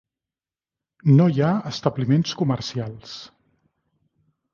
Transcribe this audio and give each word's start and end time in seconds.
No 1.19 1.27
hi 1.33 1.43
ha 1.47 1.51
establiments 1.71 2.33
comercials. 2.39 3.13